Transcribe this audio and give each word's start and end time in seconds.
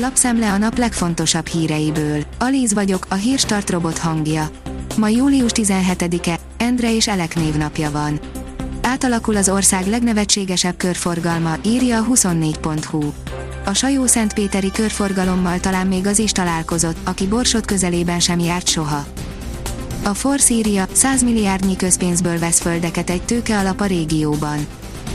Lapszemle 0.00 0.52
a 0.52 0.58
nap 0.58 0.78
legfontosabb 0.78 1.46
híreiből. 1.46 2.24
Alíz 2.38 2.72
vagyok, 2.72 3.06
a 3.08 3.14
hírstart 3.14 3.70
robot 3.70 3.98
hangja. 3.98 4.50
Ma 4.96 5.08
július 5.08 5.50
17-e, 5.54 6.38
Endre 6.56 6.94
és 6.94 7.08
Elek 7.08 7.34
névnapja 7.34 7.90
van. 7.90 8.20
Átalakul 8.82 9.36
az 9.36 9.48
ország 9.48 9.86
legnevetségesebb 9.86 10.76
körforgalma, 10.76 11.56
írja 11.64 11.98
a 11.98 12.04
24.hu. 12.04 13.12
A 13.64 13.74
Sajó 13.74 14.06
Szentpéteri 14.06 14.70
körforgalommal 14.70 15.60
talán 15.60 15.86
még 15.86 16.06
az 16.06 16.18
is 16.18 16.32
találkozott, 16.32 16.96
aki 17.04 17.26
Borsod 17.26 17.64
közelében 17.64 18.20
sem 18.20 18.38
járt 18.38 18.68
soha. 18.68 19.04
A 20.04 20.14
Force 20.14 20.54
írja, 20.54 20.86
100 20.92 21.22
milliárdnyi 21.22 21.76
közpénzből 21.76 22.38
vesz 22.38 22.60
földeket 22.60 23.10
egy 23.10 23.22
tőkealap 23.22 23.80
a 23.80 23.86
régióban. 23.86 24.66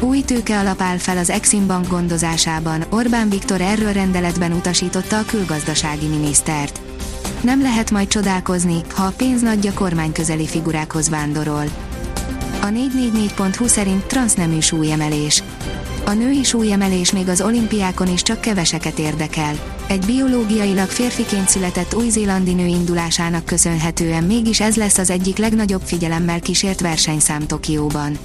Új 0.00 0.20
tőkealap 0.20 0.80
áll 0.80 0.96
fel 0.96 1.18
az 1.18 1.30
Exim 1.30 1.66
Bank 1.66 1.88
gondozásában, 1.88 2.84
Orbán 2.90 3.28
Viktor 3.28 3.60
erről 3.60 3.92
rendeletben 3.92 4.52
utasította 4.52 5.18
a 5.18 5.24
külgazdasági 5.24 6.06
minisztert. 6.06 6.80
Nem 7.40 7.62
lehet 7.62 7.90
majd 7.90 8.08
csodálkozni, 8.08 8.80
ha 8.94 9.02
a 9.02 9.12
pénz 9.16 9.42
nagyja 9.42 9.72
kormányközeli 9.72 10.46
figurákhoz 10.46 11.08
vándorol. 11.08 11.64
A 12.60 12.66
444.hu 12.66 13.66
szerint 13.66 14.04
transznemű 14.04 14.60
súlyemelés. 14.60 15.42
A 16.06 16.12
női 16.12 16.44
súlyemelés 16.44 17.12
még 17.12 17.28
az 17.28 17.40
olimpiákon 17.40 18.08
is 18.12 18.22
csak 18.22 18.40
keveseket 18.40 18.98
érdekel. 18.98 19.54
Egy 19.86 20.04
biológiailag 20.06 20.88
férfiként 20.88 21.48
született 21.48 21.94
új-zélandi 21.94 22.52
nő 22.52 22.66
indulásának 22.66 23.44
köszönhetően 23.44 24.24
mégis 24.24 24.60
ez 24.60 24.76
lesz 24.76 24.98
az 24.98 25.10
egyik 25.10 25.36
legnagyobb 25.36 25.82
figyelemmel 25.84 26.40
kísért 26.40 26.80
versenyszám 26.80 27.46
Tokióban. 27.46 28.18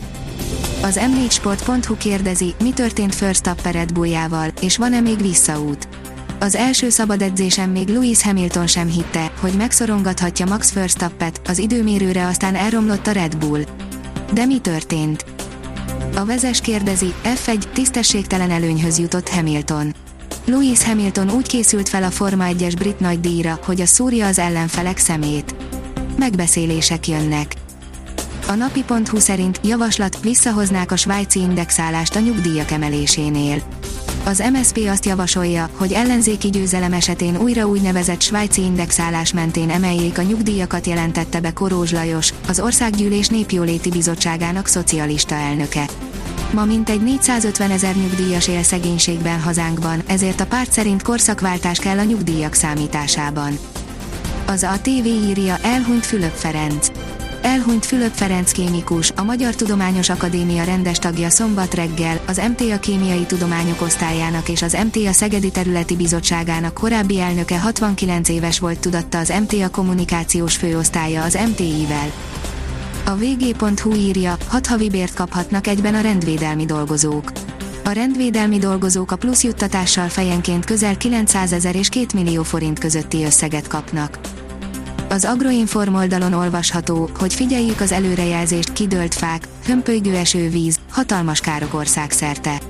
Az 0.84 1.00
m4sport.hu 1.02 1.98
kérdezi, 1.98 2.54
mi 2.60 2.70
történt 2.70 3.16
First 3.16 3.50
Red 3.72 3.94
Bulljával, 3.94 4.52
és 4.62 4.78
van-e 4.78 5.00
még 5.00 5.22
visszaút. 5.22 5.88
Az 6.40 6.56
első 6.56 6.90
szabad 6.90 7.22
edzésen 7.22 7.70
még 7.70 7.88
Lewis 7.88 8.24
Hamilton 8.24 8.68
sem 8.68 8.88
hitte, 8.88 9.32
hogy 9.40 9.54
megszorongathatja 9.54 10.46
Max 10.46 10.74
Verstappet, 10.74 11.42
az 11.48 11.58
időmérőre 11.58 12.28
aztán 12.28 12.56
elromlott 12.56 13.08
a 13.08 13.12
Red 13.12 13.38
Bull. 13.38 13.64
De 14.34 14.46
mi 14.46 14.60
történt? 14.60 15.26
A 16.16 16.26
vezes 16.26 16.62
kérdezi, 16.62 17.14
F1 17.24 17.64
tisztességtelen 17.74 18.52
előnyhöz 18.52 19.00
jutott 19.00 19.30
Hamilton. 19.30 19.94
Lewis 20.46 20.84
Hamilton 20.84 21.30
úgy 21.30 21.48
készült 21.48 21.90
fel 21.90 22.04
a 22.04 22.12
Forma 22.12 22.46
1-es 22.50 22.74
brit 22.78 23.00
nagydíjra, 23.00 23.60
hogy 23.66 23.82
a 23.82 23.86
szúrja 23.86 24.28
az 24.28 24.40
ellenfelek 24.40 24.98
szemét. 24.98 25.56
Megbeszélések 26.18 27.08
jönnek. 27.08 27.63
A 28.48 28.54
napi.hu 28.54 29.20
szerint 29.20 29.60
javaslat 29.64 30.20
visszahoznák 30.22 30.92
a 30.92 30.96
svájci 30.96 31.40
indexálást 31.40 32.16
a 32.16 32.20
nyugdíjak 32.20 32.72
emelésénél. 32.72 33.62
Az 34.26 34.44
MSP 34.54 34.78
azt 34.90 35.06
javasolja, 35.06 35.70
hogy 35.76 35.92
ellenzéki 35.92 36.50
győzelem 36.50 36.94
esetén 36.94 37.38
újra 37.38 37.68
úgynevezett 37.68 38.22
svájci 38.22 38.62
indexálás 38.62 39.34
mentén 39.34 39.70
emeljék 39.70 40.18
a 40.18 40.22
nyugdíjakat 40.22 40.88
jelentette 40.88 41.40
be 41.40 41.54
Korózs 41.54 41.92
Lajos, 41.92 42.34
az 42.48 42.60
Országgyűlés 42.60 43.28
Népjóléti 43.28 43.90
Bizottságának 43.90 44.68
szocialista 44.68 45.36
elnöke. 45.36 45.86
Ma 46.54 46.66
mintegy 46.66 47.02
450 47.02 47.72
ezer 47.72 47.96
nyugdíjas 47.96 48.48
él 48.48 48.64
szegénységben 48.64 49.42
hazánkban, 49.42 50.04
ezért 50.08 50.42
a 50.42 50.46
párt 50.46 50.72
szerint 50.72 51.02
korszakváltás 51.02 51.80
kell 51.80 51.98
a 51.98 52.04
nyugdíjak 52.04 52.54
számításában. 52.54 53.58
Az 54.46 54.64
a 54.64 54.80
TV 54.82 55.06
írja 55.06 55.58
elhunyt 55.62 56.06
Fülöp 56.06 56.36
Ferenc. 56.36 56.92
Elhunyt 57.44 57.86
Fülöp 57.86 58.12
Ferenc 58.14 58.52
kémikus, 58.52 59.12
a 59.16 59.24
Magyar 59.24 59.56
Tudományos 59.56 60.10
Akadémia 60.10 60.64
rendes 60.64 60.98
tagja 60.98 61.30
szombat 61.30 61.74
reggel, 61.74 62.20
az 62.28 62.42
MTA 62.50 62.80
Kémiai 62.80 63.26
Tudományok 63.26 63.82
Osztályának 63.82 64.50
és 64.50 64.62
az 64.62 64.78
MTA 64.84 65.12
Szegedi 65.12 65.52
Területi 65.52 65.96
Bizottságának 65.96 66.74
korábbi 66.74 67.20
elnöke 67.20 67.60
69 67.60 68.30
éves 68.30 68.60
volt 68.60 68.80
tudatta 68.80 69.18
az 69.18 69.34
MTA 69.42 69.70
Kommunikációs 69.70 70.56
Főosztálya 70.56 71.24
az 71.24 71.38
MTI-vel. 71.50 72.12
A 73.06 73.16
vg.hu 73.16 73.94
írja, 73.94 74.38
hat 74.48 74.68
havi 74.68 74.90
bért 74.90 75.14
kaphatnak 75.14 75.68
egyben 75.68 75.96
a 75.96 76.02
rendvédelmi 76.02 76.66
dolgozók. 76.66 77.32
A 77.84 77.90
rendvédelmi 77.90 78.58
dolgozók 78.58 79.12
a 79.12 79.16
plusz 79.16 79.44
juttatással 79.44 80.08
fejenként 80.10 80.66
közel 80.66 80.98
900 80.98 81.54
ezer 81.54 81.76
és 81.76 81.90
2 81.90 82.06
millió 82.14 82.44
forint 82.44 82.80
közötti 82.80 83.24
összeget 83.24 83.68
kapnak. 83.68 84.20
Az 85.14 85.26
Agroinform 85.26 85.96
oldalon 85.96 86.34
olvasható, 86.34 87.10
hogy 87.20 87.34
figyeljük 87.34 87.80
az 87.80 87.92
előrejelzést 87.92 88.74
kidőlt 88.74 89.14
fák, 89.14 89.48
hömpölygő 89.66 90.16
esővíz, 90.16 90.80
hatalmas 90.90 91.40
károk 91.40 91.74
országszerte. 91.74 92.62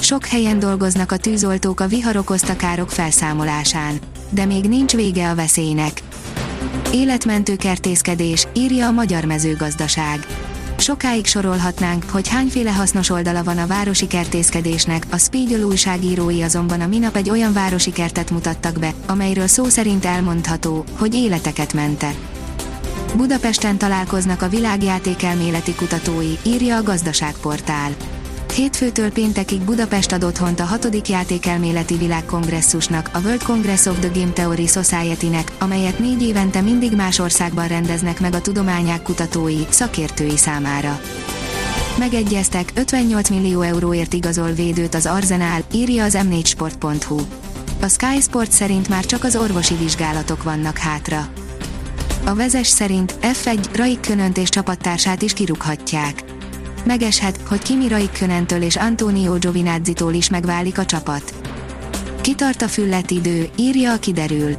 Sok 0.00 0.26
helyen 0.26 0.58
dolgoznak 0.58 1.12
a 1.12 1.16
tűzoltók 1.16 1.80
a 1.80 1.86
vihar 1.86 2.16
okozta 2.16 2.56
károk 2.56 2.90
felszámolásán. 2.90 3.98
De 4.30 4.44
még 4.44 4.64
nincs 4.64 4.92
vége 4.92 5.30
a 5.30 5.34
veszélynek. 5.34 6.02
Életmentő 6.92 7.56
kertészkedés, 7.56 8.46
írja 8.52 8.86
a 8.86 8.90
Magyar 8.90 9.24
Mezőgazdaság. 9.24 10.26
Sokáig 10.90 11.26
sorolhatnánk, 11.26 12.04
hogy 12.10 12.28
hányféle 12.28 12.72
hasznos 12.72 13.10
oldala 13.10 13.44
van 13.44 13.58
a 13.58 13.66
városi 13.66 14.06
kertészkedésnek, 14.06 15.06
a 15.10 15.18
Spiegel 15.18 15.62
újságírói 15.62 16.42
azonban 16.42 16.80
a 16.80 16.86
minap 16.86 17.16
egy 17.16 17.30
olyan 17.30 17.52
városi 17.52 17.90
kertet 17.90 18.30
mutattak 18.30 18.78
be, 18.78 18.92
amelyről 19.06 19.46
szó 19.46 19.64
szerint 19.64 20.04
elmondható, 20.04 20.84
hogy 20.98 21.14
életeket 21.14 21.72
mente. 21.72 22.14
Budapesten 23.16 23.78
találkoznak 23.78 24.42
a 24.42 24.48
világjátékelméleti 24.48 25.74
kutatói, 25.74 26.32
írja 26.42 26.76
a 26.76 26.82
gazdaságportál. 26.82 27.90
Hétfőtől 28.60 29.12
péntekig 29.12 29.60
Budapest 29.60 30.12
ad 30.12 30.24
otthont 30.24 30.60
a 30.60 30.64
hatodik 30.64 31.08
játékelméleti 31.08 31.96
világkongresszusnak, 31.96 33.10
a 33.12 33.18
World 33.18 33.42
Congress 33.42 33.86
of 33.86 33.98
the 33.98 34.10
Game 34.14 34.32
Theory 34.32 34.66
Society-nek, 34.66 35.52
amelyet 35.58 35.98
négy 35.98 36.22
évente 36.22 36.60
mindig 36.60 36.96
más 36.96 37.18
országban 37.18 37.68
rendeznek 37.68 38.20
meg 38.20 38.34
a 38.34 38.40
tudományák 38.40 39.02
kutatói, 39.02 39.60
szakértői 39.68 40.36
számára. 40.36 41.00
Megegyeztek, 41.98 42.72
58 42.74 43.28
millió 43.28 43.60
euróért 43.60 44.12
igazol 44.12 44.50
védőt 44.50 44.94
az 44.94 45.06
Arzenál, 45.06 45.62
írja 45.72 46.04
az 46.04 46.18
m4sport.hu. 46.20 47.20
A 47.80 47.88
Sky 47.88 48.20
Sport 48.20 48.52
szerint 48.52 48.88
már 48.88 49.04
csak 49.04 49.24
az 49.24 49.36
orvosi 49.36 49.74
vizsgálatok 49.74 50.42
vannak 50.42 50.78
hátra. 50.78 51.28
A 52.24 52.34
vezes 52.34 52.66
szerint 52.66 53.14
F1 53.22 53.64
Raik 53.72 54.00
Könönt 54.00 54.38
és 54.38 54.48
csapattársát 54.48 55.22
is 55.22 55.32
kirúghatják 55.32 56.38
megeshet, 56.84 57.40
hogy 57.48 57.62
Kimi 57.62 57.88
Raikkönentől 57.88 58.62
és 58.62 58.76
Antonio 58.76 59.38
Giovinazzi-tól 59.38 60.12
is 60.12 60.30
megválik 60.30 60.78
a 60.78 60.84
csapat. 60.84 61.34
Kitart 62.20 62.62
a 62.62 62.68
füllet 62.68 63.10
idő, 63.10 63.48
írja 63.56 63.92
a 63.92 63.98
kiderül. 63.98 64.56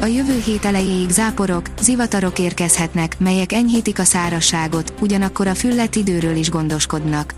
A 0.00 0.06
jövő 0.06 0.42
hét 0.44 0.64
elejéig 0.64 1.10
záporok, 1.10 1.66
zivatarok 1.80 2.38
érkezhetnek, 2.38 3.16
melyek 3.18 3.52
enyhítik 3.52 3.98
a 3.98 4.04
szárasságot, 4.04 4.92
ugyanakkor 5.00 5.46
a 5.46 5.54
füllet 5.54 5.96
időről 5.96 6.36
is 6.36 6.50
gondoskodnak. 6.50 7.34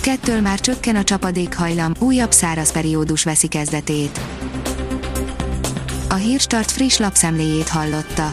Kettől 0.00 0.40
már 0.40 0.60
csökken 0.60 0.96
a 0.96 1.04
csapadékhajlam, 1.04 1.92
újabb 1.98 2.32
száraz 2.32 2.72
periódus 2.72 3.24
veszi 3.24 3.46
kezdetét. 3.46 4.20
A 6.08 6.14
Hírstart 6.14 6.70
friss 6.70 6.98
lapszemléjét 6.98 7.68
hallotta. 7.68 8.32